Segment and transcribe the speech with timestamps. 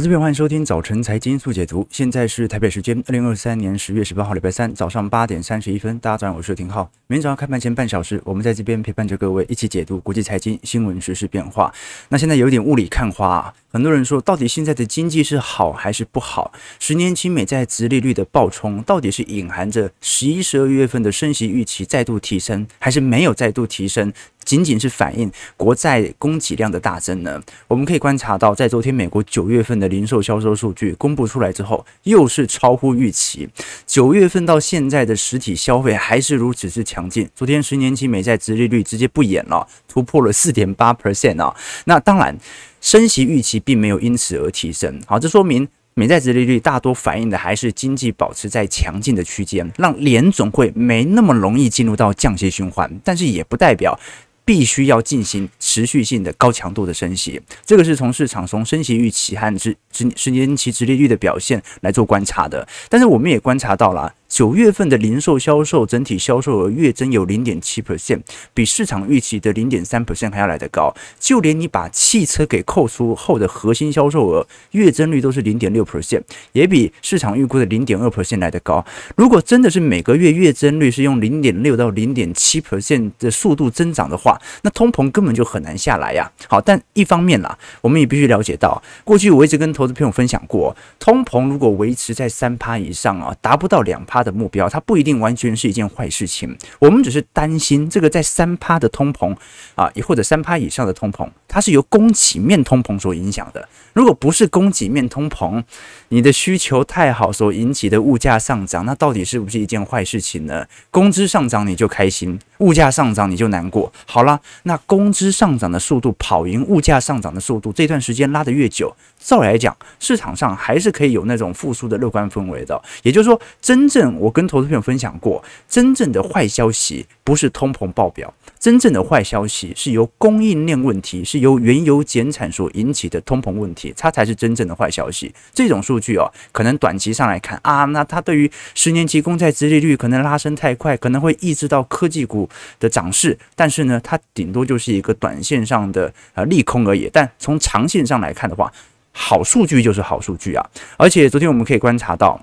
[0.00, 1.86] 投资朋友，欢迎收听早晨财经速解读。
[1.90, 5.98] 现在是台北时间二零二三年十月十八号，礼拜三早上八点三十一分。
[5.98, 6.90] 大家早上好，我是廷浩。
[7.06, 11.70] 每天早上开盘前半小时，我们在这边陪伴着各位一起解读国际财经新闻、时事变化。
[12.08, 16.50] 那现在有点雾里看花啊，很多人说，到底现在的经济是好还是不好？
[16.78, 24.10] 十年期美债殖利率的暴冲，到底是隐含着十一、十二月份的升息预期再度提升，还是没有再度提升？
[24.44, 27.40] 仅仅是反映国债供给量的大增呢？
[27.68, 33.48] 我们可以观察到，在昨天美国九月份的零售销售数据公布出来之后，又是超乎预期。
[33.86, 37.28] 九月份到现在的实体消费还是如此之强劲。
[37.34, 41.54] 昨天十年期美债殖利率直接不演了，突破了四点八 percent 啊！
[41.84, 42.36] 那当然，
[42.80, 45.00] 升息预期并没有因此而提升。
[45.06, 53.98] 好，这说明美债殖利率大多反映的还是经济保持在强劲的区间，让联总会没那么容易进入到降息循环，但是也不代表。
[54.44, 64.14] 必须要进行持续性的高强度的升息，这个是从市场从升息预期和十十十年期直利率的表现来做观察的，但是我们也观察到了。
[64.30, 68.20] 九月份的零售销售整体销售额月增有零点七 percent，
[68.54, 70.94] 比市场预期的零点三 percent 还要来得高。
[71.18, 78.84] 就连你把汽车给扣除后的核心销售额月增率都是零点六 percent，也比市场预估的零点二 percent 来得高。
[79.16, 86.30] 如果真的是每个月月增率是用零点六到零点七 percent 的速度增长的话，那通膨根本就很难下来呀。
[86.46, 94.19] 好，但一方面啦，我们也必须了解到，过去我一直跟投资朋友分享过，通膨如果维持在三趴以上啊，达不到两趴。
[94.20, 96.54] 它的目标，它不一定完全是一件坏事情。
[96.78, 99.34] 我们只是担心这个在三趴的通膨
[99.74, 103.66] 啊，也或者三趴以上的通膨，它是由供给面通膨所影响的。
[103.94, 105.64] 如果不是供给面通膨，
[106.08, 110.66] 你的需求太好所引起的物价上涨，那到底是不是一件坏事情呢？
[110.90, 113.92] 工资上涨你就开心，物价上涨你就难过。
[114.06, 122.80] 好了，那工资上涨的速度跑赢物价上涨的速度，这段时间拉得越久，照来讲，市场上还是可以有那种复苏的乐观氛围的。
[123.02, 135.34] 也就是说，真正我跟投资朋友分享过，真正的坏消息不是通膨爆表，真正的坏消息是由供应链问题，是由原油减产所引起的通膨问题，它才是真正的坏消息。
[135.54, 142.46] 这种数据哦，可能短期上来看啊，那它对于十年期公债殖利率可能拉升太快，可能会抑制到科技股
[142.78, 147.08] 的涨势，但是呢，它顶多就是一个短线上的呃利空而已。
[147.10, 148.70] 但从长线上来看的话，
[149.12, 152.38] 好数据就是好数据啊，而且昨天我们可以观察到。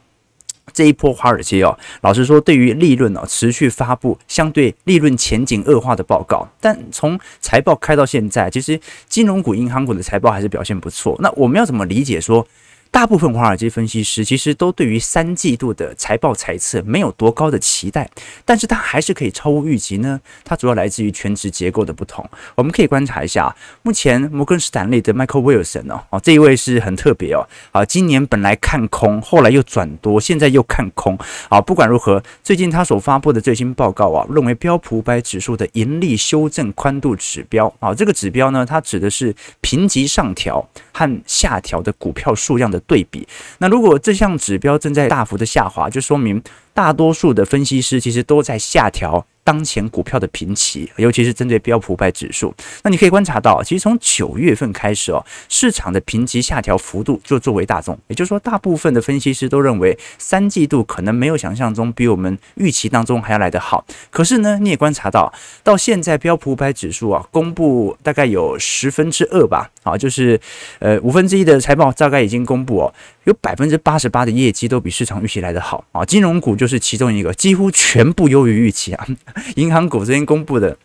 [0.78, 8.80] 这一波华尔街哦，老实说，对于利润哦持续发布相对利润前景恶化的报告，但从财报开到现在，其实
[9.10, 11.18] 金融股、银行股的财报还是表现不错。
[11.20, 12.46] 那我们要怎么理解说？
[12.92, 18.09] 大部分华尔街分析师其实都对于三季度的财报财测没有多高的期待，
[18.44, 20.20] 但是它还是可以超乎预期呢。
[20.44, 22.28] 它主要来自于权值结构的不同。
[22.56, 31.18] 我们可以观察一下，目前摩根士丹利的 Michael Wilson 哦，哦这一位是很特别哦，啊，今年本来看空，后来又转多，现在又看空。
[31.50, 43.28] 啊，不管如何，最近他所发布的最新报告啊，认为标普五百指数的盈利修正宽度指标啊，这个指标呢，它指的是评级上调和下调的股票数量的对比，
[43.60, 46.42] 那如果这项指标正在大幅的下滑，就说明
[46.74, 49.26] 大多数的分析师其实都在下调。
[49.47, 52.53] 当前股票的评级，尤其是针对标普五百指数，
[52.84, 63.86] 那你可以观察到，其实从九月份开始哦，市场的评级下调幅度就作为大众，也就是说，大部分的分析师都认为三季度可能没有想象中比我们预期当中还要来得好。
[64.09, 70.38] 可是呢，你也观察到，到现在标普五百指数啊，公布大概有十分之二吧，啊，就是
[70.80, 72.94] 呃五分之一的财报大概已经公布哦，
[73.28, 79.06] 有百分之八十八的业绩都比市场预期来得好啊，金融股就是其中一个，几乎全部优于预期啊。
[79.56, 80.78] 银行股昨天公布的，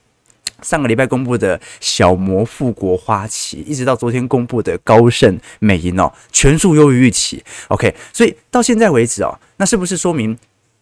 [0.60, 7.44] 上个礼拜公布的小摩、富国、花旗，一直到昨天公布的高盛、美银哦，全数优于预期。
[7.68, 10.36] OK，所以到现在为止哦，那是不是说明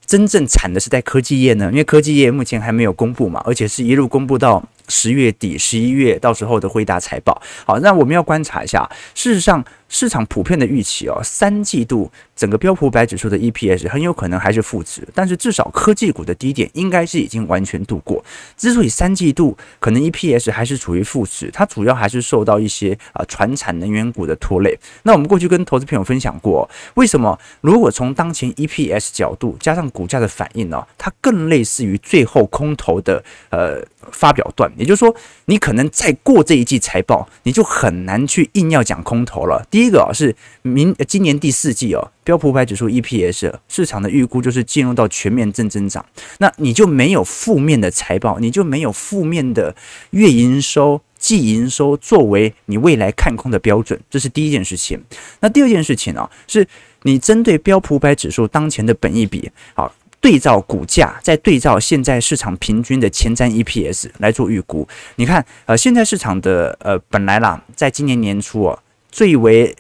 [0.07, 1.69] 真正惨的是在科技业呢？
[1.71, 4.67] 因为科技业目前还没有公布嘛，而且是一路公布到。
[4.93, 7.41] 十月底、十一月，到时候的辉达财报。
[7.65, 8.91] 好，那我们要观察一下。
[9.15, 18.25] 事实上，市场普遍的预期哦，三季度整个标普百指数的 EPS 很有可能还是负值，但是至少科技股的低点应该是已经完全度过。
[18.57, 24.79] 之所以三季度可能 EPS 还是处于负值，它主要还是受到一些啊传产能源股的拖累。
[25.03, 34.71] 那我们过去跟投资朋友分享过，为什么如果从当前 EPS 角度加上股价的反应呢，它更类似于最后空头的呃发表段。
[34.77, 35.13] 也就是说，
[35.47, 39.67] 你可能再过这一季财报，你就很难去硬要讲空头了。
[39.71, 46.05] 第第一个啊，是明今年第四季哦，标普五百指数 EPS 市场的预估就是进入到全面正增长，
[46.37, 49.75] 那你就没有负面的财报，你就没有负面的
[50.11, 51.01] 月营收。
[51.19, 54.99] 季营收作为你未来看空的标准，这是第一件事情。
[55.41, 56.67] 那第二件事情、啊，是
[57.03, 64.89] 你针对标普五百指数当前的本益比，好，对照股价，再对照现在市场平均的前瞻 EPS 来做预估。
[65.17, 68.79] 你看，呃，现在市场的呃本来啦，在今年年初啊，
[69.11, 69.75] 最为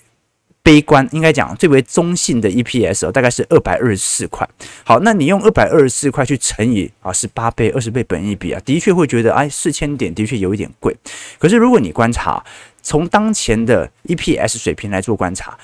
[0.63, 4.49] 悲观，应该讲最为中性的 EPS 哦，大概是二百二十四块。
[4.85, 10.95] 好，那你用二百二十四块去乘以啊十八倍、二十倍本益比啊，的确会觉得哎四千点的确有一点贵。
[11.39, 12.45] 可是如果你观察
[12.83, 15.59] 从当前的 EPS 水平来做观察，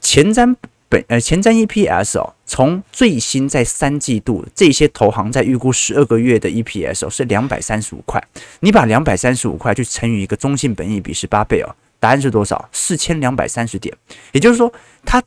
[0.00, 0.54] 前瞻
[0.88, 8.22] 本呃前瞻 EPS 哦，从最新在三季度这些投行在预估十二个月的 EPS 哦是两百三十五块，
[8.60, 11.74] 你把两百三十五块去乘以一个中性本益比十八倍哦。
[12.02, 12.68] 答案是多少？
[12.72, 13.96] 四千两百三十点，
[14.32, 14.72] 也就是说，
[15.04, 15.22] 他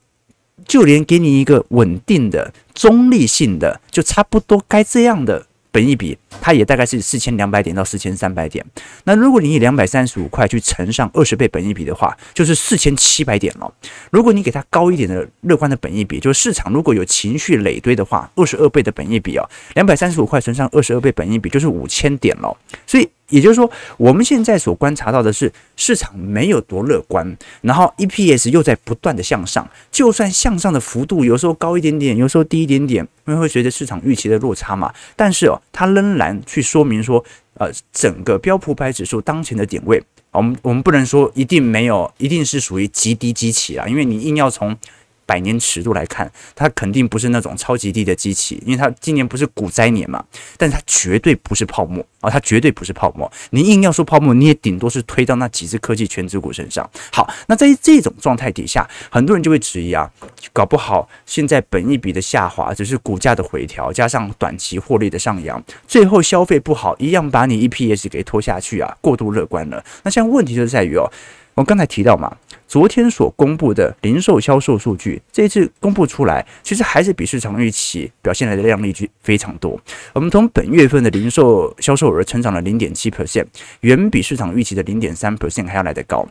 [0.67, 5.47] 就连给你一个稳定的、中立性的，就差不多该这样的。
[5.71, 8.65] 本一比，它也大概是四千两百点到四千三百点。
[9.03, 13.73] 那如果你以两百三十五块去乘上二十倍本益比的话，就是四千七百点了。
[14.11, 22.55] 如果你给它高一点的乐观的本益比，就是市场如果有情绪累堆的话，二十二倍的本益比啊，两百三十五块乘上二十二倍本益比就是五千点了。
[22.87, 23.09] 所以。
[23.29, 23.67] 也就是说，
[23.97, 34.93] 我们现在所观察到的是市场没有多乐观，然后 EPS 又在不断的向上，就算向上的幅度有时候高一点点，有时候低一点点，因为会随着市场预期的落差嘛。
[35.15, 37.23] 但是哦，它仍然去说明说，
[37.55, 40.01] 呃，整个标普百指数当前的点位，
[40.31, 44.77] 我们我们不能说一定没有，一定是属于极低基期啊，因为你硬要从。
[45.25, 50.23] 百年尺度来看，它肯定不是那种超级低的机器，因为它今年不是股灾年嘛，
[50.57, 53.31] 但是它绝对不是泡沫啊，它绝对不是泡沫。
[53.49, 56.89] 你硬要说泡沫，你也顶多是推到那几只科技全值股身上。
[57.11, 60.09] 好，那在这种状态底下，很多人就会质疑啊，
[60.53, 69.83] 搞不好现在本一笔的下滑只是股价的回调，加上短期获利的上扬，最后消费不好，一样把你 EPS 给拖下去啊，过度乐观了。
[70.03, 71.11] 那现在问题就在于哦。
[71.55, 72.35] 我刚才提到嘛，
[72.67, 79.79] 昨天所公布的零售销售数据，这一次公布出来，其实还是比市场预期表现来的亮丽巨非常多。
[80.13, 83.45] 我们从本月份的零售销售额成长了零点七 percent，
[83.81, 86.27] 远比市场预期的零点三 percent 还要来得高。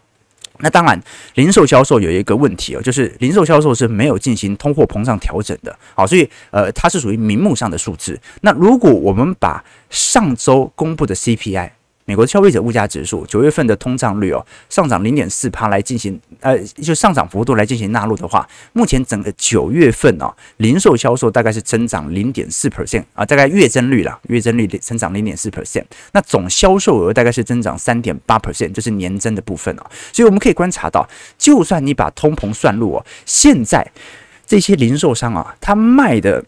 [0.58, 1.00] 那当然，
[1.34, 8.16] 零售销售有一个问题哦，就是零售销售是没有进行通货膨胀调整的，好，所以呃，它是属于名目上的数字。
[8.42, 11.70] 那如果我们把上周公布的 CPI，
[12.06, 31.08] 美国消费者物价指数九月份的通胀率哦，上涨零点四帕来进行，呃，就上涨幅度来进行纳入的话，目前整个九月份哦，零售销售大概是增长零点四 percent 啊，大概月增率啦，月增率增长零点四 percent，那总销售额大概是增长三点八 percent，就是年增的部分哦，所以我们可以观察到，
[31.38, 33.90] 就算你把通膨算入哦，现在
[34.46, 36.44] 这些零售商啊，他卖的。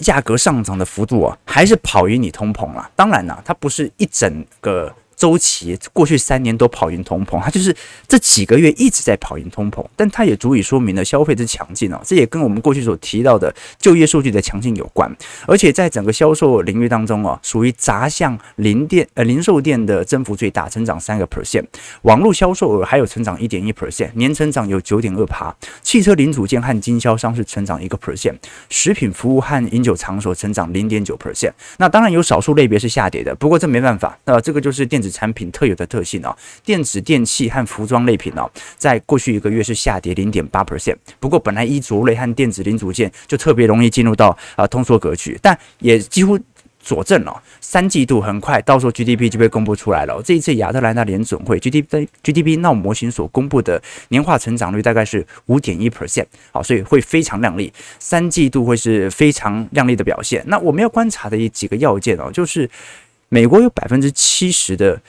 [0.00, 2.90] 价格上涨的幅度啊，还是跑赢你通膨了。
[2.96, 4.92] 当然了，它不是一整个。
[5.20, 7.76] 周期过去三年都跑赢通膨，它就是
[8.08, 12.00] 这几个月一直在跑赢通膨，但它也足以说明了消费之强劲哦。
[12.02, 15.14] 这也跟我们过去所提到的就业数据的强劲有关。
[15.46, 21.66] 而且在整个销售领域当中哦，属于杂项零店呃零售店的增幅最大，增长三个 percent，
[22.00, 25.54] 网络销售额还有成长一点一 percent，年成长有九点二趴。
[25.82, 28.36] 汽车零组件和经销商是成长一个 percent，
[28.70, 31.52] 食品服务和饮酒场所成长零点九 percent。
[31.76, 35.09] 那当然有少数类别是下跌的，不过这没办法，那这个就是电子。
[35.10, 40.96] 产品特有的特性哦，电子电器和服装类品哦，在过去一个月是下跌零点八 percent。
[41.18, 46.38] 不过本来衣着类和电子零组件就特别容易进入到啊通缩格局，但也几乎
[46.82, 50.20] 佐证了三季度很快到时候 GDP 就被公布出来了。
[50.24, 60.42] 这一次亚特兰大联准会 GDP GDP Now 模型所公布的年化成长率大概是五点一 percent，好，所以会非常亮丽，三季度会是非常亮丽的表现。
[60.46, 62.68] 那我们要观察的一几个要件哦，就是。
[63.32, 65.00] 美国有百分之七十的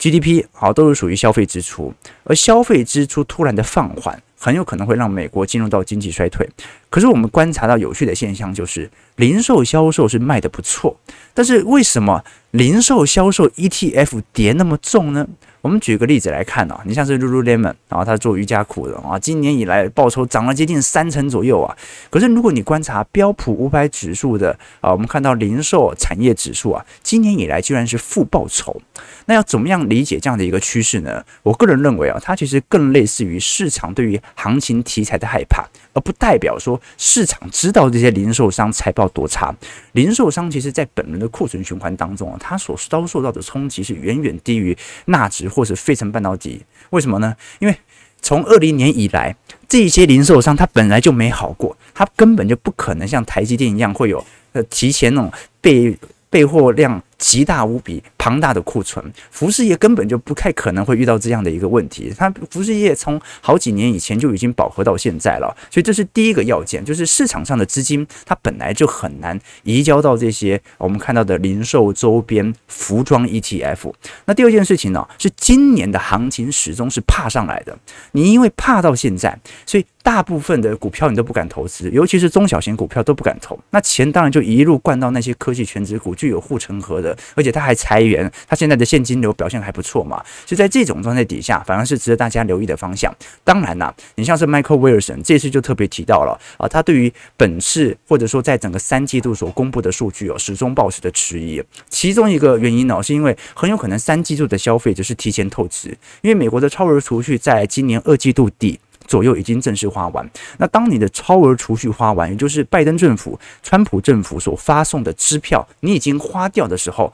[0.00, 1.94] GDP 啊都是属于消费支出，
[2.24, 6.48] 而消费支出突然的放缓，很有可能会让美国进入到经济衰退。
[6.90, 10.96] 可是我们观察到有趣的现象就是，零售销售是卖得不错，
[11.34, 15.26] 但是为什么零售销售 ETF 跌那么重呢？
[15.60, 21.76] 我们举个例子来看啊，你像是 Lululemon，然后他做瑜伽裤的啊，今年以来报酬涨了接近三成左右啊。
[22.08, 28.80] 可是如果你观察标普五百指数的啊，我们看到零售产业指数啊，今年以来居然是负报酬。
[29.26, 31.22] 那要怎么样理解这样的一个趋势呢？
[31.42, 35.66] 我个人认为啊，它其实更类似于市场对于行情题材的害怕，
[35.98, 39.52] 而不代表说市场知道这些零售商财报多差。
[39.92, 44.76] 零售商其实在本轮的库存循环当中啊，它所遭受到的冲击是远远低于
[45.06, 45.48] 纳指。
[45.48, 47.34] 或是费城半导体，为什么呢？
[47.58, 47.74] 因为
[48.20, 49.34] 从二零年以来，
[49.66, 55.96] 这些零售商它本来就没好过，它根本就不可能像台积电一样会有呃提前那种被
[56.30, 62.12] 备货量极大无比，庞大的库存，服饰业根本就不太可能会遇到这样的一个问题。
[62.16, 73.92] 它服饰业从好几年以前就已经饱和到现在了，所以这是第一个要件，就是市场上的资金它本来就很难移交到这些我们看到的零售周边服装 ETF。
[74.26, 77.78] 那第二件事情呢，是今年的行情始终是怕上来的，
[78.12, 79.84] 你因为怕到现在，所以。
[80.08, 83.58] 大部分的股票你都不敢投资，尤其是中小型股票都不敢投。
[83.72, 90.24] 那钱当然就一路灌到那些科技全值股，具有护城河的，而且它还裁员，它现在的现金流表现还不错嘛。
[90.46, 93.14] 就在这种状态底下，反而是值得大家留意的方向。
[93.44, 101.62] 当然啦，你像是 Michael Wilson 这次就特别提到了啊，他对于本次或者说在整个三季度所公布的数据哦，始终保持的迟疑。
[101.90, 105.90] 其中一个原因呢，是因为很有可能三季度的消费者是提前透支，
[106.22, 108.80] 因为美国的超额储蓄在今年二季度底。
[109.08, 110.30] 左右已经正式花完。
[110.58, 117.12] 那当你的超额储蓄花完，也就是拜登政府、川普政府所发送的支票，你已经花掉的时候，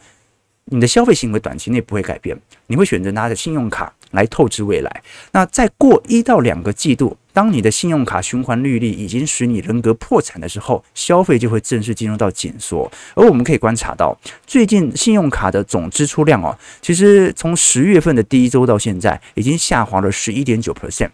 [0.67, 2.37] 你的消费行为短期内不会改变，
[2.67, 5.03] 你会选择拿着信用卡来透支未来。
[5.33, 12.91] 那再过一到两个季度，当你的信用卡循环利率已经使你人格破产的时候，消费就会正式进入到紧缩。
[13.15, 21.11] 而我们可以观察到，最近信用卡的总支出量哦，其实从十月份的第一周到现在，已经下滑了十一点九 percent。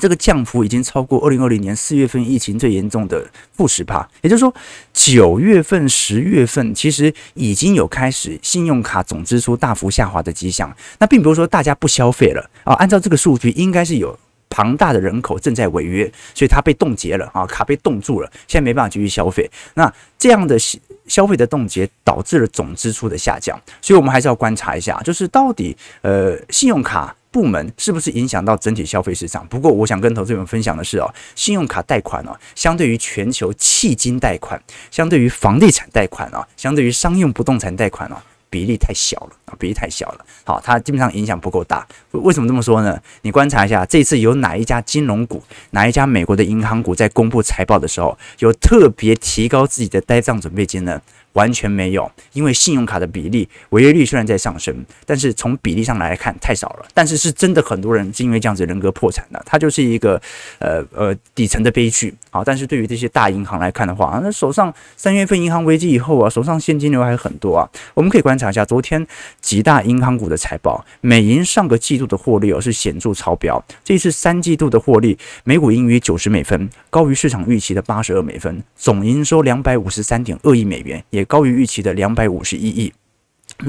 [0.00, 4.52] 这个降幅已经超过二零二零年四月份疫情最严重的负十趴，也就是说，
[4.92, 10.74] 九月份、十月份其实已经有开始信用卡总支出大幅下滑的迹象。
[10.98, 14.18] 那并不是说大家不消费了啊，按照这个数据，应该是有
[14.48, 19.48] 庞大的人口正在违约，所以它被冻结了啊，卡被冻住了，现在没办法继续消费。
[19.74, 20.58] 那这样的
[21.06, 27.14] 消费的冻结导致了总支出的下降，所以我们还是要观察一下，就是到底呃信用卡。
[27.32, 29.44] 部门是不是影响到整体消费市场？
[29.48, 38.16] 不过，我想跟投资人分享的是哦，信用卡贷款哦，相对于全球迄金贷款，相对于房地产贷款哦，相对于商用不动产贷款哦，
[38.50, 40.24] 比例太小了啊，比例太小了。
[40.44, 41.86] 好，它基本上影响不够大。
[42.10, 43.00] 为什么这么说呢？
[43.22, 51.00] 你观察一下，这次有哪一家金融股，哪一家美国的银行股在公布财报的时候，有特别提高自己的呆账准备金呢？
[51.32, 56.86] 完全没有，因为信用卡的比例违约率虽然在上升，但是从比例上来看太少了。
[56.94, 60.20] 但是是真的很多人是因为这样子人格破产的，它就是一个
[60.58, 62.14] 呃呃底层的悲剧。
[62.30, 67.68] 好，但是对于这些大银行来看的话，那手上三月份银行危机以后啊，手上现金流还很多啊。
[67.94, 69.06] 我们可以观察一下昨天
[69.40, 82.92] 几大银行股的财报，美银上个季度的获利哦是显著超标，这一次三季度的获利每股盈余九十美分，高于市场预期的八十二美分，总营收两百五十三点二亿美元，也高于预期的两百五十一亿。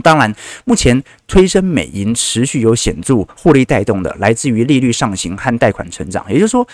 [0.02, 0.34] 当然，
[0.66, 6.26] 目前推升美银持续有显著获利带动的，来自于利率上行和贷款成长。
[6.32, 6.68] 也就是说，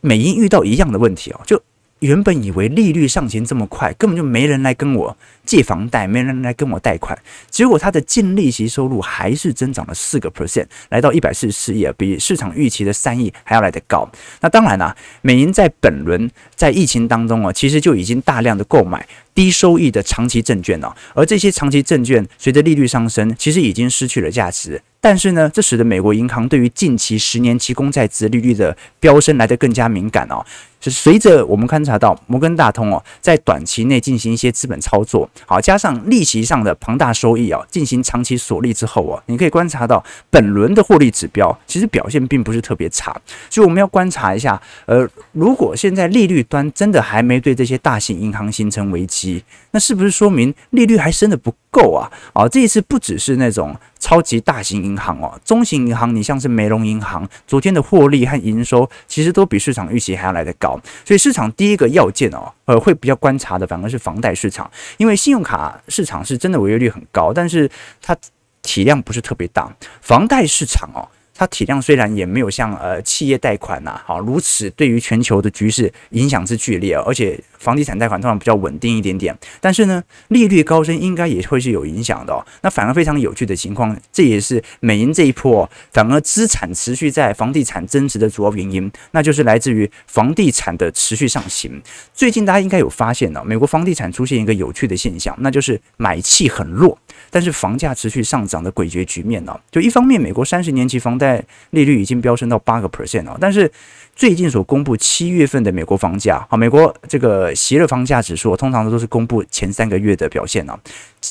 [0.00, 1.62] 美银遇到一样的问题哦，就。
[2.00, 7.18] 原本以为利率上行这么快，根本就没人来跟我借房贷，没人来跟我贷款。
[7.50, 14.08] 结果它的净利息收入还是增长了四个 percent，来到一百四十四亿，比市场预期的三亿还要来得高。
[14.40, 24.80] 那当然啦，美银在本轮在疫情当中啊，其实就已经大量的购买低收益的长期证券了，而这些长期证券随着利率上升，其实已经失去了价值。
[25.02, 30.44] 但是呢，这使得美国银行对于近期十年期公债殖利率的飙升来得更加敏感哦。
[30.80, 43.14] 是随着我们观察到摩根大通哦，在短期内进行一些资本操作，好，加上利息上的庞大收益啊，进行长期锁利之后啊，你可以观察到本轮的获利指标其实表现并不是特别差。
[43.48, 52.10] 所以我们要观察一下，呃，如果现在利率端真的还没对这些大型银行形成危机，那是不是说明利率还升得不够啊？
[52.32, 53.76] 啊，这一次不只是那种。
[54.00, 67.70] 超级大型银行哦，中型银行，你像是梅隆银行，昨天的获利和营收其实都比市场预期还要来得高，所以市场第一个要件哦，呃，会比较观察的反而是房贷市场，因为信用卡市场是真的违约率很高，但是
[68.02, 68.16] 它
[68.62, 71.06] 体量不是特别大，房贷市场哦。
[71.40, 82.44] 它体量虽然也没有像呃企业贷款呐，好如此对于全球的局势影响之剧烈，而且房地产贷款通常比较稳定一点点，但是呢，利率高升应该也会是有影响的哦。
[82.60, 91.80] 那反而非常有趣的情况，这也是美银这一波反而资产持续在房地产增值的主要原因，那就是来自于房地产的持续上行。
[92.12, 96.98] 最近大家应该有发现呢，美国房地产出现一个有趣的现象，那就是买气很弱，
[97.30, 99.58] 但是房价持续上涨的诡谲局面呢。
[99.70, 103.70] 就一方面，美国三十年期房贷在利率已经飙升到八个 percent 了，但是
[104.16, 110.78] 最近所公布七月份的美国房价，好，美国这个锡勒房价指数通常都是公布前三个月的表现呢，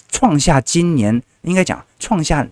[0.10, 2.48] 创下今年应该讲创下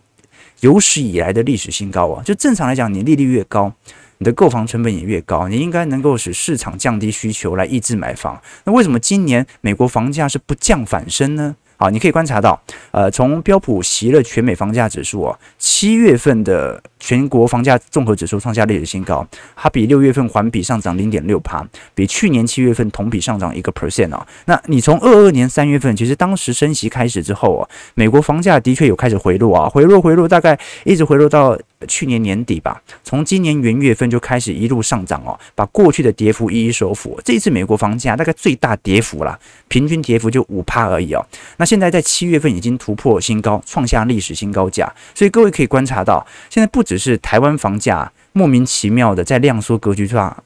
[0.60, 2.24] 有史以来的历史新高啊！
[2.24, 3.72] 就正常来讲，你利率越高，
[4.18, 8.42] 你的购房成本也越高，你应该能够使市场降低需求来抑制买房。
[8.66, 11.56] 那为什么今年美国房价是不降反升呢？
[11.78, 12.60] 好，你可以观察到，
[12.92, 24.26] 呃，从标普席勒全美房价指数哦，七月份的全国房价综合指数创下历史新高，它比六月份环比上涨零点六趴，比去年七月份同比上涨一个 percent 哦。
[24.46, 31.56] 那你从二二年三月份，其实当时升息开始之后哦，美国房价的确有开始回落啊，回落回落，大概一直回落到
[31.88, 32.82] 去年年底吧。
[33.04, 37.20] 从今年元月份就开始一路上涨哦，把过去的跌幅一一收复。
[37.24, 41.26] 这一次美国房价大概最大跌幅啦，平均跌幅就五趴而已哦。
[41.58, 50.44] 那现在在七月份已经突破新高，创下历史新高价，所以各位可以观察到，现在不只是台湾房价莫名其妙的在量缩格局上，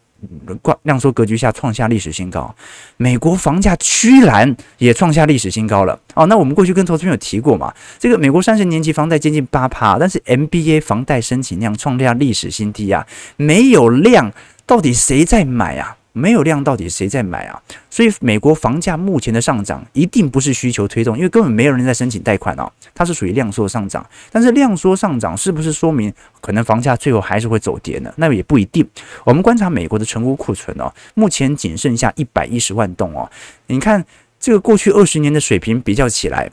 [0.84, 2.54] 量缩格局下创下历史新高，
[2.98, 6.26] 美国房价居然也创下历史新高了哦。
[6.28, 13.06] 那我们过去跟投资朋友提过嘛，这个美国三十年期房贷接近八趴，但是 MBA 房贷申请量创下历史新低啊，
[13.38, 14.32] 没有量，
[14.66, 15.98] 到底谁在买啊？
[16.14, 17.62] 没有量，到底谁在买啊？
[17.90, 24.06] 所以美国房价目前的上涨一定不是需求推动，因为根本没有人在申请贷款哦，它是属于量缩上涨。
[24.30, 28.14] 但是量缩上涨是不是说明可能房价最后还是会走跌呢？
[28.18, 28.86] 那也不一定。
[29.24, 33.30] 我们观察美国的成屋库存哦，目前仅剩下一百一十万栋哦。
[33.68, 34.06] 你看
[34.40, 36.52] 这个过去二十年的水平比较起来，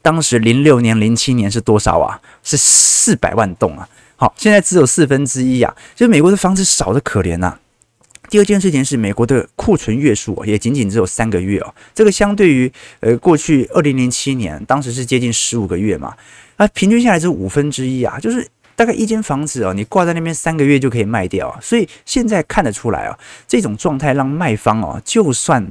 [0.00, 2.20] 当时零六年、零七年是多少啊？
[2.42, 3.86] 是四百万栋啊。
[4.16, 7.58] 好，现在只有四分之一啊，就美国的房子少得可怜呐。
[8.30, 11.74] 第二件事情是，美国的库存月数也仅仅只有三个月哦。
[11.92, 16.14] 这个相对于呃过去二零零七年，当时是接近十五个月嘛，
[16.56, 18.46] 啊，平均下来是五分之一啊，就是
[18.76, 21.58] 大概一间房子哦，你挂在那边三个月就可以卖掉。
[21.60, 23.18] 所以现在看得出来啊，
[23.48, 25.66] 这种状态让卖方哦，就算。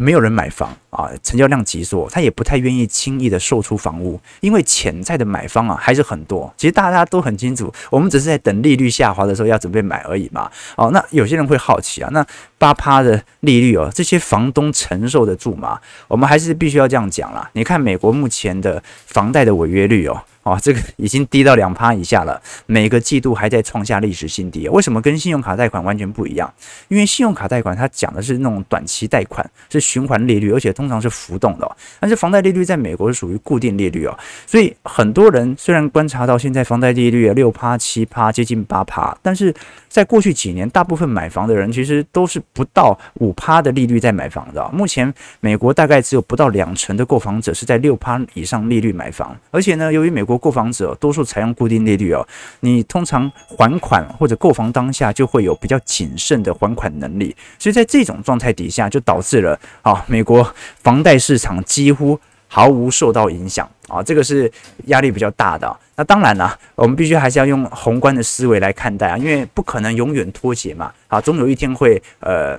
[0.00, 6.52] 没有人买房啊，成交量急缩，他也不太愿意轻易的售出房屋，因为潜在的买方啊还是很多。
[6.56, 10.48] 其实大家都很清楚，我们只是在等利率下滑的时候要准备买而已嘛。
[10.76, 12.24] 哦，那有些人会好奇啊，那
[12.58, 15.80] 八趴的利率哦，这些房东承受得住吗？
[16.08, 17.48] 我们还是必须要这样讲啦。
[17.52, 20.20] 你看美国目前的房贷的违约率哦。
[20.44, 24.66] 哦，这个已经低到两趴以下了，每个季度还在创下历史新低。
[24.70, 26.50] 为什么跟信用卡贷款完全不一样？
[26.86, 31.70] 因为信用卡贷款它讲的是那种短期贷款，是循环利率，而且通常是浮动的。
[32.00, 39.54] 但是房贷利率在美国是属于固定利率哦，所以很多人虽然观察到现在房贷利率六趴、七趴，接近八趴，但是
[39.86, 44.68] 在过去几年，大部分买房的人其实都是不到五趴的利率在买房的。
[44.72, 52.26] 目前美国大概只有不到两成的购房者是在六趴以上利率买房，而且呢，由于美国购房者多数采用固定利率哦，
[52.60, 64.50] 你通常还款或者购房当下就会有比较谨慎的还款能力，所以在这种状态底下，就导致了啊，美国房贷市场几乎毫无受到影响啊，这个是
[64.86, 65.74] 压力比较大的。
[65.94, 72.58] 那当然了，我们必须还是要用宏观的思维来看待啊，因为不可能永远脱节嘛，啊，总有一天会呃。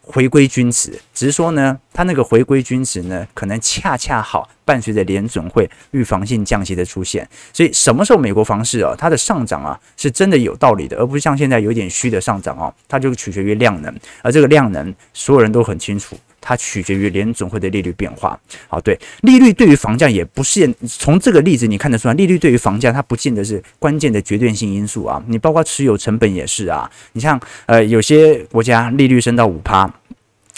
[0.00, 16.18] 回归均值，只是说呢，它那个回归均值呢，可能恰恰好伴随着联准会预防性降息的出现，所以什么时候美国房市啊，它的上涨啊，是真的有道理的，而不是像现在有点虚的上涨哦，它就取决于量能，而这个量能，所有人都很清楚。
[16.40, 18.38] 它取决于联总会的利率变化。
[18.68, 25.22] 好，对，利率对于房价也不是从这个例子你看得出来，利率对于房价它不见得是关键的决定性因素啊。
[25.26, 26.90] 你包括持有成本也是啊。
[27.12, 29.92] 你像呃有些国家利率升到五趴。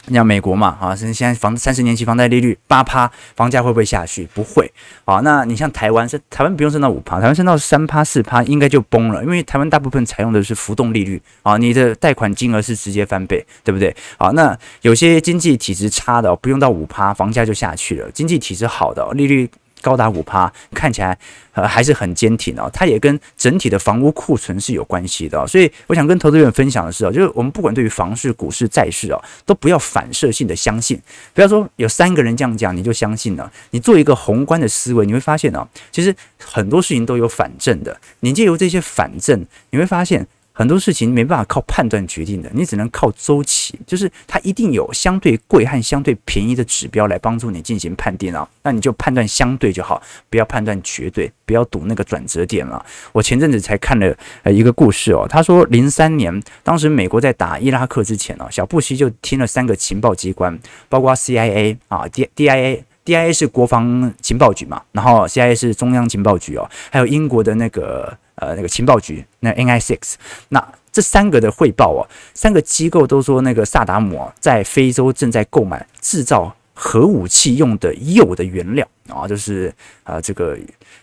[0.06, 4.26] 你像美国嘛，啊，现在房三十年期房贷利率八趴，房价会不会下去？
[4.34, 4.70] 不会。
[5.04, 13.94] 啊，那你像台湾是台湾不用升到五趴，台湾升到三趴四趴应该就崩了，因为台湾大部分采用的是浮动利率啊，你的贷款金额是直接翻倍，对不对？
[14.18, 19.48] 好，那有些经济体质差的，不用到五趴，房价就下去了；经济体质好的，利率。
[19.82, 21.18] 高达五趴，看起来
[21.52, 22.70] 呃还是很坚挺哦。
[22.72, 25.46] 它也跟整体的房屋库存是有关系的。
[25.46, 30.98] 所以我想跟投资人分享的是哦，就是我们不管对于房市、股市、债市哦，都不要反射性的相信。
[31.34, 33.52] 不要说有三个人这样讲你就相信了。
[33.72, 38.00] 你做一个宏观的思维，你会发现哦，其实很多事情都有反证的。
[38.20, 40.26] 你借由这些反证，你会发现。
[40.54, 48.46] 很多事情没办法靠判断决定的，你只能靠周期，就是它一定有相对贵和相对便宜的指标来帮助你进行判定啊。
[48.62, 52.84] 那你就判断相对就好，不要判断绝对，不要赌那个转折点了。
[53.12, 60.56] 我前阵子才看了呃一个故事哦，他说零三年当时美国在打伊拉克之前哦，小布希就听了三个情报机关，
[60.88, 68.18] 包括 CIA 啊，D DIA，DIA 是国防情报局嘛，然后 CIA 是中央情报局哦，还有英国的那个。
[68.36, 70.14] 呃，那个情报局，那 MI6，
[70.48, 79.72] 那这三个的汇报哦，三个机构都说那个萨达姆啊在非洲正在购买制造核武器用的铀的原料啊，就是
[80.04, 80.58] 呃这个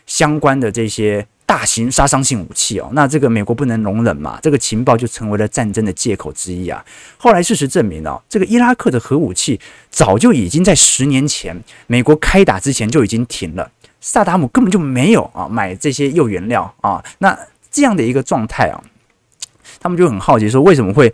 [0.06, 6.84] 相关的这些大型杀伤性武器哦，那这个美国不能容忍嘛，这个情报就成为了战争的借口之一啊。
[7.18, 17.38] 后来事实证明哦，这个伊拉克的核武器早就已经在十年前美国开打之前就已经停了，萨达姆根本就没有啊买这些铀原料啊，那
[17.72, 18.82] 这样的一个状态啊，
[19.80, 21.14] 他们就很好奇说，为什么会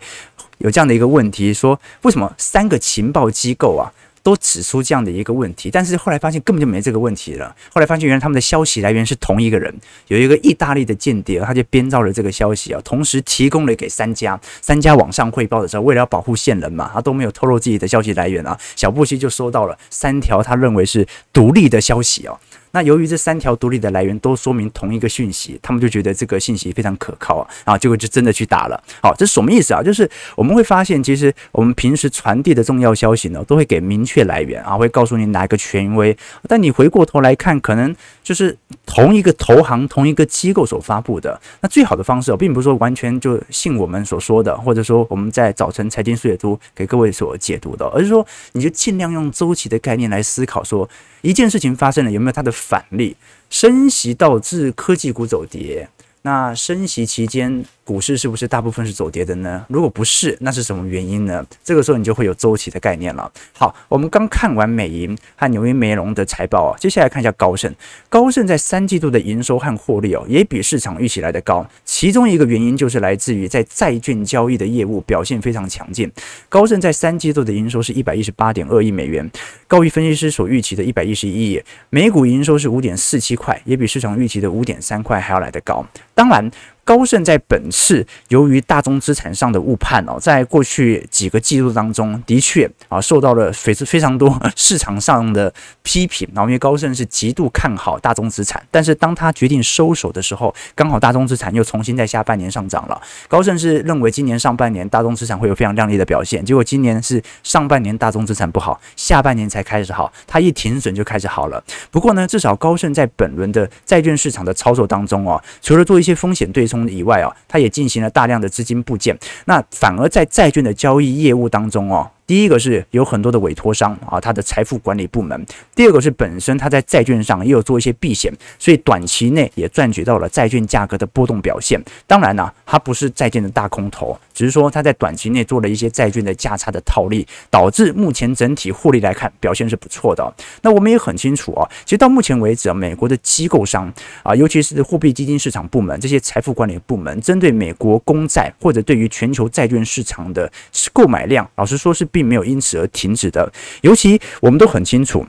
[0.58, 1.52] 有这样的一个问题？
[1.52, 3.92] 说为什么三个情报机构啊？
[4.22, 7.54] 都指出这样的一个问题，但是后来发现根本就没这个问题了。
[7.72, 9.72] 后来发现原来他们的消息来源是同一个人，
[10.08, 18.58] 有一个意大利的间谍，他就编造了这个消息啊，同时提供了给三家，三家往上汇报的时候，为了要保护线人嘛，他都没有透露自己的消息来源啊。
[18.74, 22.36] 小布希就收到了三条他认为是独立的消息哦。
[22.76, 28.78] 那由于这三条独立的来源都说明同一个讯息，他们就觉得这个信息非常可靠啊，啊，结果就真的去打了。
[29.02, 29.82] 好，这是什么意思啊？
[29.82, 36.14] 就是我们会发现，其实我们平时传递的重要消息呢，都会给明确来源啊，会告诉你哪一个权威。
[36.46, 41.40] 但你回过头来看，可能就是同一个投行、同一个机构所发布的。
[41.60, 50.88] 那最好的方式，并不是说完全就信我们所说的，或者说我们在早晨财经速解读给各位所解读的，而是说你就尽量用周期的概念来思考，说
[51.22, 52.52] 一件事情发生了有没有它的。
[52.56, 53.14] 反例，
[53.50, 55.86] 升息导致科技股走跌。
[56.22, 59.64] 那升息期间，股市是不是大部分是走跌的呢？
[59.68, 61.46] 如果不是，那是什么原因呢？
[61.62, 63.30] 这个时候你就会有周期的概念了。
[63.52, 67.72] 好，我们刚看完美银和纽约梅隆的财报啊，接下来看一下高盛。
[68.08, 71.64] 高盛在三季度的营收和获利哦，也比市场预期来的高。
[71.84, 76.10] 其中一个原因就是来自于在债券交易的业务表现非常强劲。
[76.48, 79.30] 高盛在三季度的营收是一百一十八点二亿美元，
[79.68, 81.62] 高于分析师所预期的一百一十一亿。
[81.90, 85.86] 每股营收是五点四七块，也比市场预期的五点三块还要来得高。
[86.12, 86.50] 当然。
[86.86, 96.28] 高盛在本次由于大宗资产上的误判哦，在过去几个季度当中，的确啊受到了非非常多市场上的批评。
[96.32, 103.02] 然后因为高盛是极度看好大宗资产，但是当他决定收手的时候，刚好大宗资产又重新在下半年上涨了。
[103.26, 111.60] 高盛是认为今年上半年大宗资产会有非常亮丽的表现，结果今年是上半年大宗资产不好，下半年才开始好，他一停损就开始好了。
[111.90, 116.75] 不过呢，至少高盛在本轮的债券市场的操作当中哦，除了做一些风险对冲。
[116.88, 122.10] 以外啊，它也进行了大量的资金部件，那反而在债券的交易业务当中哦。
[122.26, 125.40] 第一个是有很多的委托商啊，他的财富管理部门；
[125.76, 131.80] 第二个是本身他在债券上也有做一些避险，所以短期内也赚取到了债券价格的波动表现。
[132.04, 140.34] 当然呢、啊，他不是债券的大空头，只是说他在短期内做了一些债券的价差的套利，导致目前整体获利来看表现是不错的。
[140.62, 143.92] 那我们也很清楚啊，其实到目前为止啊，美国的机构商
[144.24, 150.50] 啊，尤其是货币基金市场部门这些财富管理部门，针对美国公债或者对于全球债券市场的
[150.92, 152.04] 购买量，老实说是。
[152.16, 153.52] 并没有因此而停止的，
[153.82, 155.26] 尤其我们都很清楚，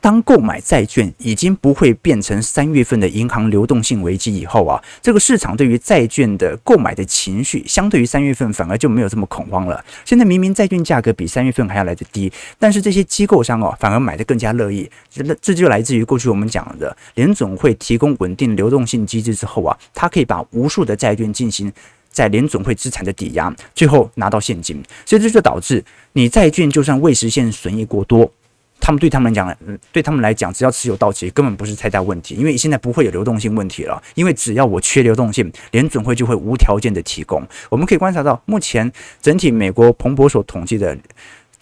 [0.00, 9.84] 当购买债券已经不会变成三月份的银行流动性危机以后啊，这个市场对于债券的购买的情绪，相对于三月份反而就没有这么恐慌了。
[10.06, 14.90] 现在明明债券价格比三月份还要来得低，但是这些机构商哦，反而买得更加乐意。
[15.10, 21.70] 这这就来自于过去我们讲的联总会提供稳定流动性机制之后啊，它可以把无数的债券进行。
[22.16, 28.32] 在联总会资产的抵押，最后拿到现金，所以这就导致你债券就算未实现损益过多，
[28.80, 29.54] 他们对他们来讲，
[29.92, 37.46] 对他们来讲，只要持有到期，根本不是太大问题，因为现在不会有流动性问题了，因为只要我缺流动性，联准会就会无条件的提供。
[37.68, 40.96] 我们可以观察到，目前整体美国彭博所统计的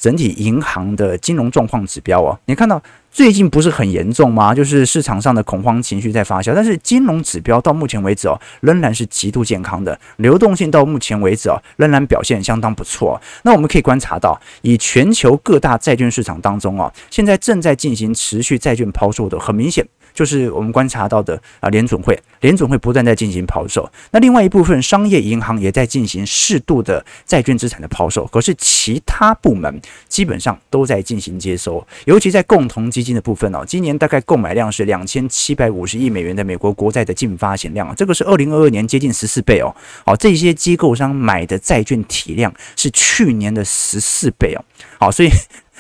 [0.04, 2.82] 整体银行的金融状况指标哦，你看到。
[3.10, 4.52] 最近不是很严重吗？
[4.52, 13.20] 就是市场上的恐慌情绪在发酵，但是金融指标到目前为止哦，仍然是极度健康的，流动性到目前为止哦，仍然表现相当不错。
[13.44, 19.86] 那我们可以观察到，以全球各大债券市场当中哦，现在正在进行持续债券抛售的，很明显。
[20.14, 23.90] 就是我们观察到的啊，联总会，联总会不断在进行抛售。
[24.12, 28.24] 那另外一部分商业银行也在进行适度的债券资产的抛售。
[28.28, 39.74] 可是其他部门基本上都在进行接收，尤其在共同基金的部分哦，今年大概购买量是两千七百五十亿美元的美国国债的净发行量，这个是二零二二年接近十四倍哦。
[40.06, 44.64] 好，这些机构商买的债券体量是去年的十四倍哦。
[45.00, 45.28] 好，所以。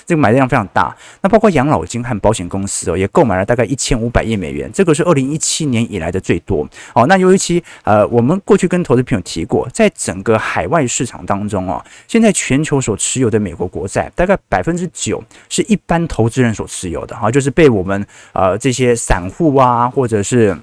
[0.06, 7.06] 这个买量非常大，那包括养老金和保险公司哦，也购买了大概一千五百亿美元，这个是二零一七年以来的最多哦。
[7.06, 20.56] 那尤其呃，我们过去跟投资朋友提过，在整个海外市场当中哦，现在全球所持有的美国国债，大概百分之九是一般投资人所持有的哈，就是被我们呃这些散户啊，或者是。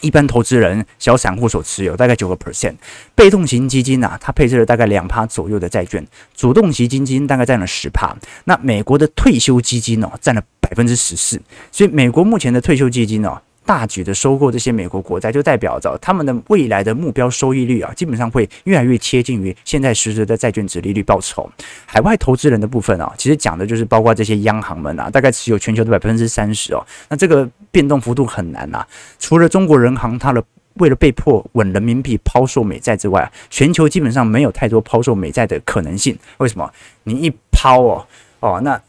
[0.00, 2.74] 一般投资人、小散户所持有大概九个 percent，
[3.14, 8.16] 被动型基金呐、它配置了大概两趴左右的债券，主动型基金大概占了十趴。
[8.44, 11.40] 那美国的退休基金呢，占了百分之十四。
[11.70, 21.48] 所以美国目前的退休基金呢，大举的收购这些美国国债，就代表着他们的未来的目标收益率啊，基本上会越来越贴近于现在实质的债券值利率报酬。
[21.86, 26.84] 海外投资人的部分啊，其实讲的就是包括这些央行们啊，大概持有全球的百分之三十哦。
[27.08, 28.86] 那这个变动幅度很难啊。
[29.18, 30.42] 除了中国人行，它的
[30.74, 36.18] 为了被迫稳人民币抛售美债之外，全球基本上没有太多抛售美债的可能性。
[36.38, 36.72] 为什么？
[37.04, 38.06] 你一抛哦
[38.40, 38.80] 哦，那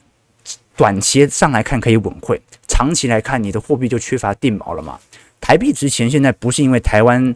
[0.76, 2.42] 短期上来看可以稳会。
[2.82, 5.00] 长期来看，你的货币就缺乏定锚了嘛？
[5.40, 7.36] 台币值钱现在不是因为台湾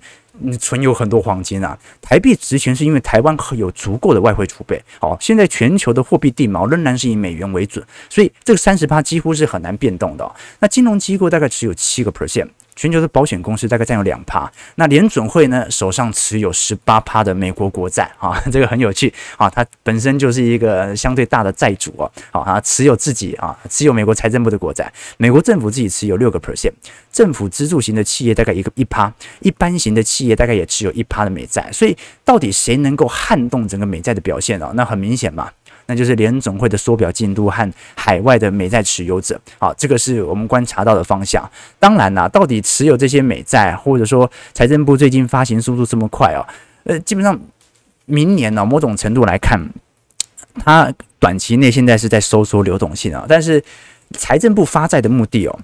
[0.60, 4.84] 存有很多黄金啊，台币值钱是因为台湾有足够的外汇储备。
[5.00, 10.36] 好，现在全球的货币定锚仍然是以美元为准，所以这个三十趴几乎是很难变动的。
[10.58, 12.48] 那金融机构大概只有七个 percent。
[12.76, 19.14] 全球的保险公司大概占有两趴，那联准会呢手上持有十八趴的美国国债啊， 这个很有趣。
[19.38, 26.74] 啊，它本身就是一个相对大的债主啊，好啊，持有自己啊，持有美国财政部的国债，美国政府自己持有六个 percent，
[27.12, 34.72] 政府资助型的企业大概一个一趴，一般型的企业大概也持有一趴的美债，所以到底谁能够撼动整个美债的表现啊？
[34.76, 35.50] 那很明显嘛。
[35.88, 41.48] 那就是联总会的缩表进度和海外的美债持有者，好，这个是我们观察到的方向。
[41.80, 46.42] 当然啦，到底持有这些美债，或者说财政部最近发行速度这么快哦，
[46.86, 47.40] 呃，基本上
[48.06, 49.70] 明年呢，某种程度来看，
[50.56, 53.64] 它短期内现在是在收缩流动性啊，但是
[54.18, 55.60] 财政部发债的目的哦，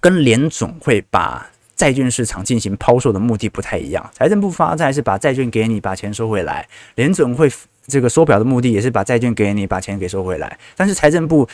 [0.00, 4.10] 跟联总会把债券市场进行抛售的目的不太一样。
[4.14, 7.52] 财政部发债是把债券给你，把钱收回来，联总会。
[7.86, 10.58] 这个缩表的目的也是把债券给你，把钱给收回来。
[10.76, 11.48] 但是财政部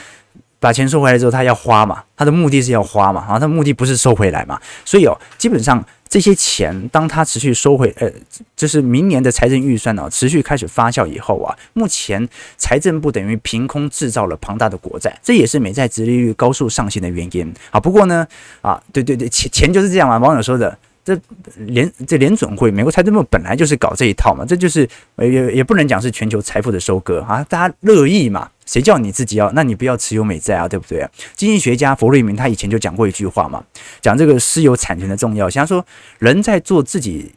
[0.60, 4.60] 把钱收回来之后，他要花嘛，他的目的是要花嘛，啊，他目的不是收回来嘛。
[4.84, 8.10] 所以哦，基本上这些钱，当他持续收回，呃，
[8.56, 17.78] 就是明年的财政预算呢，持续开始发酵以后啊，目前财政部等于凭空制造了庞大的国债，这也是美债殖利率高速上行的原因啊。
[17.78, 18.26] 不过呢，
[18.60, 20.76] 啊，对对对，钱钱就是这样嘛，网友说的。
[21.08, 21.18] 这
[21.56, 29.50] 联这联准会，美国财政部本来就是搞这一套嘛，这就是也也不能讲是全球财富的收割啊，大家乐意嘛，谁叫你自己要？
[29.52, 31.08] 那你不要持有美债啊，对不对？
[31.34, 33.64] 经济学家弗瑞明他以前就讲过一句话嘛，
[34.02, 35.82] 讲这个私有产权的重要想，说
[36.18, 37.32] 人在做自己。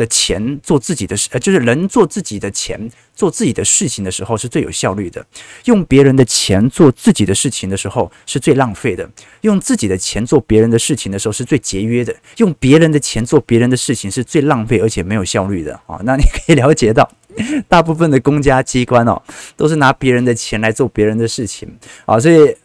[0.00, 2.80] 的钱做自己的事，呃，就是人做自己的钱
[3.14, 5.20] 做自己的事情的时候是最有效率的；
[5.66, 9.04] 用别人的钱做自己的事情的时候是最浪费的；
[9.42, 16.00] 用自己的钱做别人的事情的时候是最节约的；用别人的钱做别人的事情是最浪费而且没有效率的啊！
[16.04, 17.06] 那你可以了解到，
[17.68, 19.20] 大部分的公家机关哦，
[19.54, 21.68] 都是拿别人的钱来做别人的事情
[22.06, 22.56] 啊，所以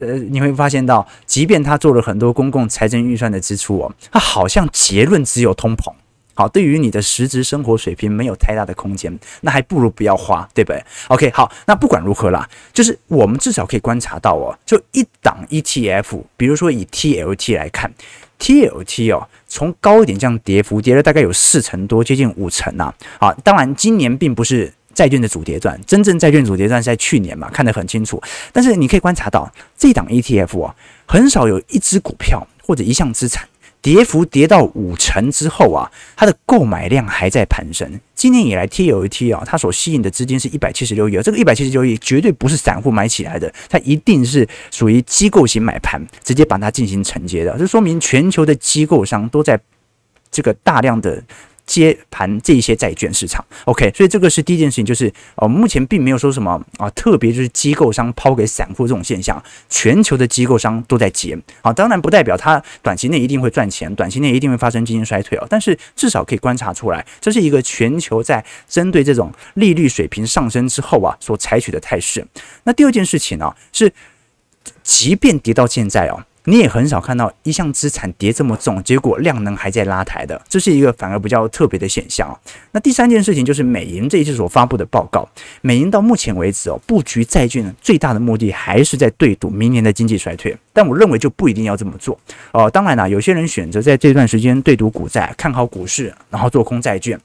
[0.00, 5.92] 呃，你会发现到，即便他做了很多公共财政预算的支出哦，他好像结论只有通膨。
[6.34, 17.92] 好，对于你的实质生活水平没有太大的空间，那还不如不要花，对不对？OK，好，那不管如何啦，就是我们至少可以观察到哦，就一档 ETF，比如说以 TLT 来看
[18.38, 22.92] ，TLT 哦，从高点这样跌幅跌了大概有四成多，接近五成呐。
[23.18, 28.20] 啊，当然今年并不是债券的主跌段，真正债券主跌段是在去年嘛，看得很清楚。
[28.52, 30.74] 但是你可以观察到，这档 ETF 啊，
[31.06, 33.48] 很少有一只股票或者一项资产。
[33.84, 38.00] 跌幅跌到五成之后啊，它的购买量还在攀升。
[38.14, 47.58] 今年以来，TLT 啊，它所吸引的资金是一百七十六亿，这个一百七十六亿绝对不是散户买起来的，它一定是属于机构型买盘，直接把它进行承接的。
[47.58, 49.60] 这说明全球的机构商都在
[50.30, 51.22] 这个大量的。
[51.66, 72.26] 接盘这一些债券市场，OK，所以这个是第一件事情，就是哦，目前并没有说什么啊，特别就是机构商抛给散户这种现象，全球的机构商都在接啊，当然不代表它短期内一定会赚钱，短期内一定会发生经济衰退哦，但是至少可以观察出来，这是一个全球在针对这种利率水平上升之后啊所采取的态势。
[72.64, 73.92] 那第二件事情呢、是
[74.82, 76.24] 即便跌到现在哦。
[76.46, 82.38] 你也很少看到一项资产跌这么重，结果量能还在拉抬的，这是一个反而比较特别的现象。
[82.72, 85.26] 那第三件事情就是美银这一次所发布的报告，
[85.62, 92.18] 美银到目前为止哦，布局债券最大的目的还是在对赌明年的经济衰退，但我认为就不一定要这么做
[92.52, 92.68] 哦。
[92.68, 97.18] 当然啦，有些人选择在这段时间对赌股债，看好股市，然后做空债券。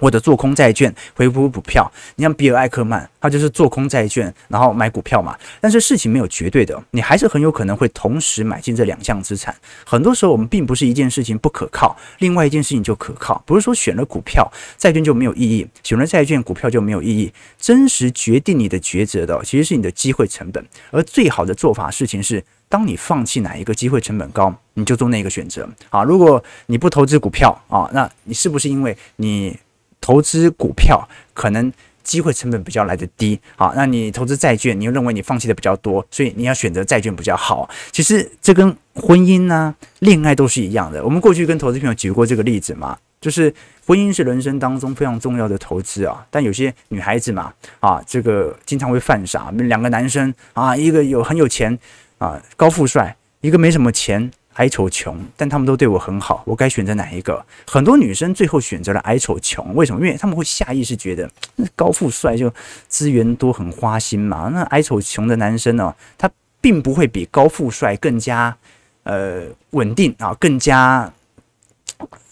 [0.00, 5.36] 或者做空债券回补股票，你像比尔艾克曼，他就是做空债券，然后买股票嘛。
[5.60, 9.54] 但是事情没有绝对的，你还是很有可能会同时买进这两项资产。
[9.84, 13.42] 很多时候我们并不是一件事情不可靠，另外一件事情就可靠。
[13.46, 17.32] 不是说选了股票债券就没有意义，选了债券股票就没有意义。
[17.58, 20.64] 真实决定你的抉择的，其实是你的机会成本。
[20.90, 26.02] 而最好的做法事情是，当你放弃哪一个机会成本高，你就做那个选择啊。
[26.02, 29.56] 如果你不投资股票啊，那你是不是因为你？
[30.00, 33.38] 投资股票可能机会成本比较来得低。
[33.56, 37.68] 好，那你投资债券，你又认为你放弃的比较多，所以你要选择债券比较好。
[37.90, 41.02] 其实这跟婚姻呢、恋爱都是一样的。
[41.04, 43.52] 我们过去跟投资朋友举过这个例子嘛，就是
[43.84, 46.24] 婚姻是人生当中非常重要的投资啊。
[46.30, 49.50] 但有些女孩子嘛，啊，这个经常会犯傻。
[49.52, 51.76] 两个男生啊，一个有很有钱
[52.18, 54.30] 啊，高富帅，一个没什么钱。
[54.56, 57.44] 矮丑穷，但他们都对我很好，我该选择哪一个？
[57.66, 60.00] 很多女生最后选择了矮丑穷，为什么？
[60.00, 61.30] 因为他们会下意识觉得
[61.74, 62.52] 高富帅就
[62.88, 64.50] 资源多，很花心嘛。
[64.52, 68.56] 那矮丑穷的男生呢，他并不会比高富帅更加
[69.04, 71.12] 呃稳定啊，更加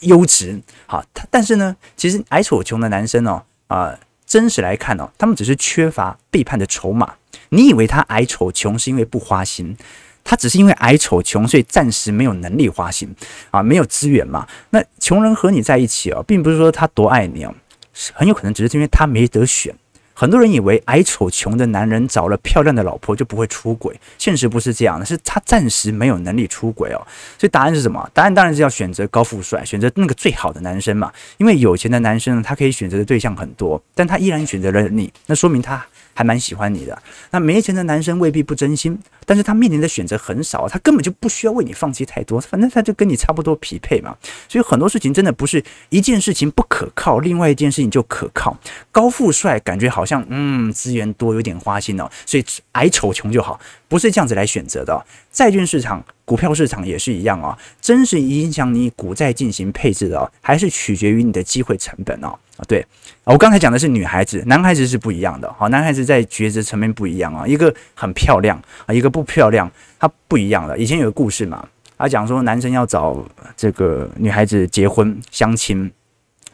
[0.00, 0.60] 优质。
[0.86, 7.14] 好，他但是呢，其实矮丑穷的男生呢，啊、真实来看呢，他们只是缺乏背叛的筹码。
[7.50, 9.76] 你以为他矮丑穷是因为不花心？
[10.24, 13.14] 他只是因为矮丑穷，所以暂时没有能力花心
[13.50, 14.48] 啊，没有资源嘛。
[14.70, 17.54] 那穷人和你在一起哦，并不是说他多爱你哦，
[18.14, 19.72] 很有可能只是因为他没得选。
[20.16, 27.04] 很多人以为矮丑穷的男人找了漂亮的老婆就不会出轨，现实不是这样的，是他暂时没有能力出轨哦。
[27.36, 28.08] 所以答案是什么？
[28.14, 31.12] 答案当然是要选择高富帅，选择那个最好的男生嘛。
[31.38, 35.84] 因为有钱的男生，他可以选择的对象很多，但他依然选择了你，那说明他。
[36.14, 44.16] 还蛮喜欢你的，那没钱的男生未必不真心，但是他面临的选择很少，他根本就不需要为你放弃太多，反正他就跟你差不多匹配嘛。
[44.48, 48.56] 所以很多事情真的不是一件事情不可靠，另外一件事情就可靠。
[48.90, 55.04] 高富帅感觉好像嗯资源多有点花心哦，所以矮丑穷就好，不是这样子来选择的。
[55.32, 56.04] 债券市场。
[56.26, 62.34] 股票市场也是一样啊，真实影响你股债进行配置的，还是取决于你的机会成本哦。
[62.56, 62.84] 啊，对，
[63.24, 65.52] 我刚才讲的是女孩子，男孩子是不一样的。
[65.54, 70.78] 好，男孩子在抉择层面不一样啊，一个很漂亮啊，一个不漂亮，他不一样的。
[70.78, 71.66] 以前有个故事嘛，
[71.98, 73.24] 他讲说男生要找
[73.56, 75.90] 这个女孩子结婚相亲，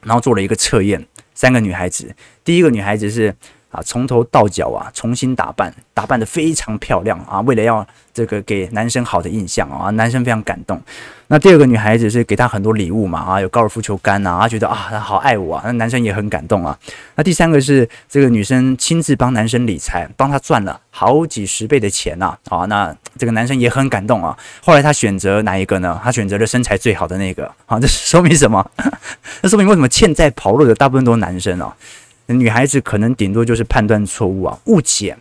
[0.02, 3.34] 然后做了一个测验，三个女孩子，第一个女孩子是。
[3.70, 10.80] 啊，从头到脚啊，重新打扮，打扮得非常漂亮啊，为了要这个给男生好的印象啊，男生非常感动。
[11.28, 16.76] 那第二个女孩子是给他很多礼物嘛，啊，有高尔夫球杆呐，啊，觉得啊，她好爱我啊，那男生也很感动啊。
[17.14, 24.36] 那第三个是这个女生亲自帮男生理财，帮他赚了好几十倍的钱呐，啊，那这个男生也很感动啊。
[24.64, 26.00] 后来他选择哪一个呢？
[26.02, 27.48] 他选择了身材最好的那个。
[27.66, 28.68] 啊，这说明什么？
[29.42, 31.72] 那说明为什么欠债跑路的大部分都是男生啊？
[32.38, 35.16] 女孩子可能顶多就是判断错误啊，误解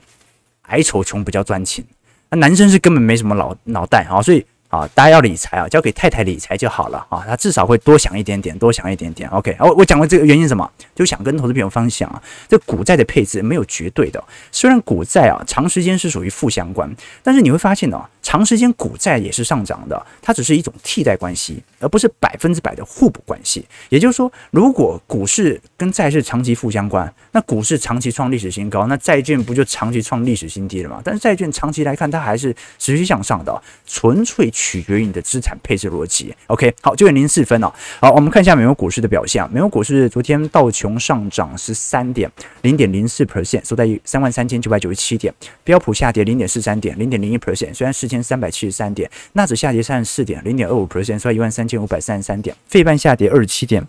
[0.64, 1.86] 矮丑穷比较专情，
[2.30, 4.46] 那男生是根本没什么脑脑袋啊，所以。
[4.70, 9.28] 啊，大家要理财啊，交给太太理财就好了啊，他至少会多想一点点，多想一点点。
[9.32, 16.88] OK，我我讲过这个原因是什么，就想跟投资朋友分享啊，这股债的配置没有绝对的，虽然股债啊长时间是属于负相关，
[17.24, 23.66] 但是你会发现呢，长时间股债也是上涨的，它只是一种替代关系，而不是百分之百的互补关系。
[23.90, 31.02] 也就是说，如果股市跟债市长期负相关，那股市长期创历史新高，那债券不就长期创历史新低了吗？
[31.04, 34.48] 但是债券长期来看，它还是持续向上的，纯粹。
[34.52, 36.36] 取决于你的资产配置逻辑。
[36.48, 37.72] OK，好，九点零四分哦。
[38.02, 39.50] 好，我们看一下美国股市的表现。
[39.52, 42.30] 美国股市昨天道琼上涨十三点
[42.62, 45.34] 零点零四 percent，收在三万三千九百九十七点。
[45.64, 49.10] 标普下跌零点四三点零点零一 percent，虽然四千三百七十三点。
[49.34, 52.56] 纳指下跌三十四点零点二五 percent，收一万三千五百三十三点。
[52.68, 53.88] 费半下跌二十七点。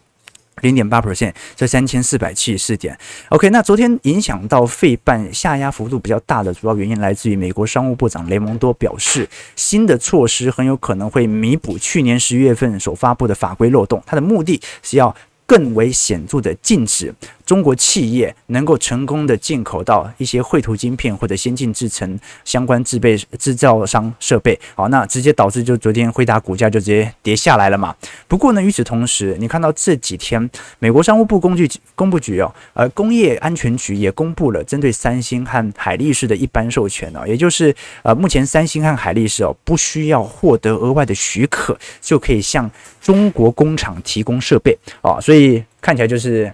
[0.63, 2.99] 零点八 percent，这三千四百七十四点。
[3.31, 15.17] OK，那昨天影响到费半下压幅度比较大的主要原因来自于美国商务部长雷蒙多表示，新的措施很有可能会弥补去年十一月份所发布的法规漏洞，它的目的是要
[15.47, 17.15] 更为显著的禁止。
[17.51, 27.93] 中国企业能够成功的进口到一些绘图晶片或者先进制程相关制备制造商设备，好，那直接导致就昨天辉达股价就直接跌下来了嘛。
[28.29, 42.71] 不过呢，与此同时，你看到这几天美国商务部工具公布局哦，呃，工业安全局也公布了针对三星和海力士的一般授权哦，也就是呃，目前三星和海力士哦，不需要获得额外的许可就可以向
[43.03, 46.49] 中国工厂提供设备啊，所以看起来就是。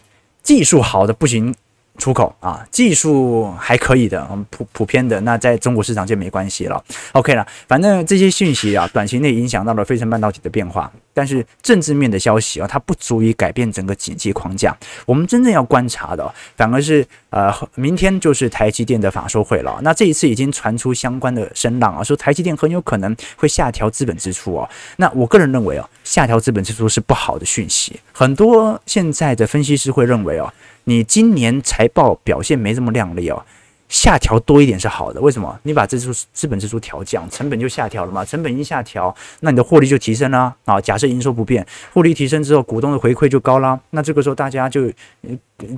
[0.47, 1.53] 技术好的不行
[1.99, 6.83] 出口啊，技术还可以的，普普遍的，那在中国市场就没关系了。
[7.13, 14.77] OK 了，反正这些讯息啊，短期内影响到了费城半导体的变化，但是政治面的消息啊，它不足以改变整个经济框架。
[15.05, 19.79] 我们真正要观察的，反而是呃，明天就是台积电的法说会了。
[19.83, 24.69] 那这一次已经传出相关的声浪啊，说台积电很有可能会下调资本支出哦。
[24.97, 25.89] 那我个人认为啊。
[26.05, 30.51] 下调资本支出是不好的讯息，很多现在的分析师会认为哦，
[30.89, 33.45] 你今年财报表现没这么亮丽哦，
[33.89, 35.59] 下调多一点是好的，为什么？
[35.63, 38.25] 你把支出资本支出调降，成本就下调了嘛？
[38.25, 40.81] 成本一下调，那你的获利就提升了啊！
[40.81, 43.79] 假设营收不变，获利提升之后，股东的回馈就高啦。
[43.91, 44.91] 那这个时候大家就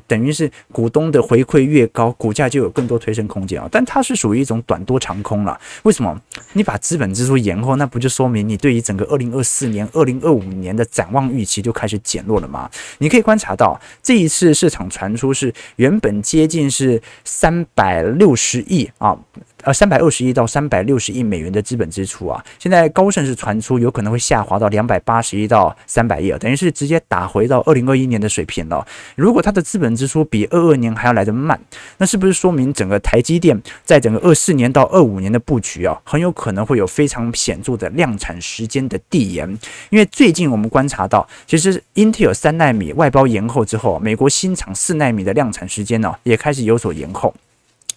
[0.06, 3.68] 等于是股东的回馈越高，股价就有更多推升空间啊。
[3.70, 5.60] 但它是属于一种短多长空了。
[5.82, 6.18] 为什么？
[6.54, 12.70] 你把资本支出延后，那不就说明你对于整个二零二四年、二零二五年的展望预期就开始减弱了吗？
[12.98, 17.97] 你可以观察到，这一次市场传出是原本接近是三百。
[18.02, 19.16] 六十亿啊，
[19.62, 28.86] 呃，三百二十亿到三百六十亿美元的资本支出啊，现在高盛是传出有可能会下滑到两百八十亿到三百亿，等于是直接打回到二零二一年的水平了。
[29.16, 31.58] 如果它的资本支出比二二年还要来得慢，
[31.98, 39.48] 那是不是说明整个台积电在整个二四年到二五年的布局啊，很有可能会有非常显著的量产时间的递延？
[39.90, 47.34] 因为最近我们观察到，其实 Intel 三纳米外包延后之后，美国新厂四纳米的量产时间呢，也开始有所延后。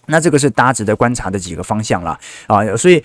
[0.06, 3.02] 那这个是大家值得观察的几个方向了啊，所以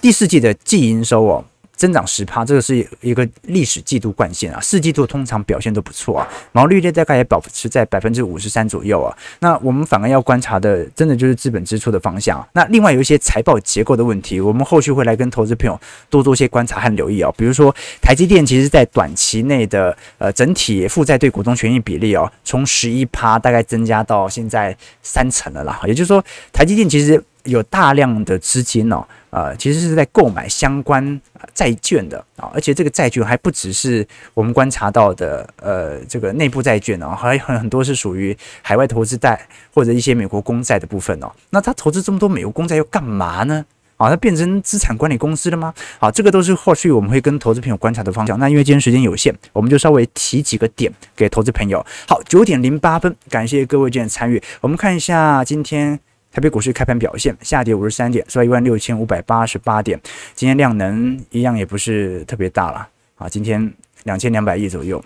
[0.00, 1.44] 第四季的季营收哦。
[1.76, 4.60] 增长十趴，这个是一个历史季度惯性啊。
[4.60, 9.16] 四季度通常表现都不错啊，毛利率大概也保持在百分之五十三左右啊。
[9.40, 12.46] 那我们反而要观察的，真的就是资本支出的方向。
[12.52, 17.32] 那另外有一些财报结构的问题，我们后续会来跟投资朋友多做一些观察和留意啊。
[17.36, 25.80] 比如说，台积电其实在短期内的呃整体负债对股东权益比例哦，从十一趴大概增加到现在三成了啦。
[25.86, 29.04] 也就是说，台积电其实有大量的资金哦。
[29.30, 31.20] 呃，其实是在购买相关
[31.52, 41.32] 债券的啊，而且这个债券还不只是我们观察到的，呃，这个内部债券哦，还很很多是属于海外投资贷或者一些美国公债的部分哦。
[41.50, 43.64] 那他投资这么多美国公债要干嘛呢？
[43.96, 45.74] 啊，它变成资产管理公司了吗？
[45.98, 48.38] 好，这个都是后续我们会跟投资朋友观察的方向。
[48.38, 51.84] 那因为今天时间有限，我们就稍微提几个点给投资朋友。
[52.06, 54.40] 好，九点零八分，感谢各位今天参与。
[54.60, 55.98] 我们看一下今天。
[56.34, 59.96] 台北股市开盘表现下跌五十三点，收一万六千五百八十八点。
[60.34, 63.72] 今天量能一样也不是特别大了啊，今天
[64.02, 65.00] 两千两百亿左右，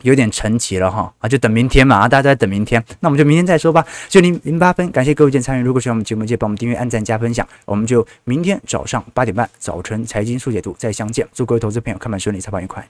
[0.00, 3.84] 有点沉寂了哈啊，就等明天嘛啊，大家都在等明天，那我们就明天再说吧。
[4.08, 5.62] 就零零八分，感谢各位的参与。
[5.62, 7.46] 如果喜欢我们节目，记得帮我们订阅、按赞、加分享。
[7.66, 11.28] 我们就明天早上八点半，早晨财经速解读再相见。
[11.34, 12.88] 祝各位投资朋友看盘顺利，操盘愉快。